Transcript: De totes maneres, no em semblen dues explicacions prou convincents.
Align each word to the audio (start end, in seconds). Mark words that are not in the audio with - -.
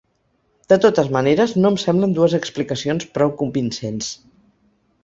De 0.71 0.77
totes 0.85 1.11
maneres, 1.17 1.53
no 1.65 1.73
em 1.75 1.79
semblen 1.83 2.17
dues 2.17 2.35
explicacions 2.41 3.07
prou 3.19 3.35
convincents. 3.45 4.11